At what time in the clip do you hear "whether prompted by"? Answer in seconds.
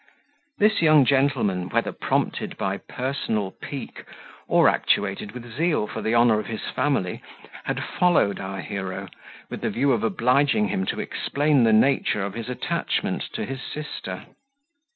1.69-2.77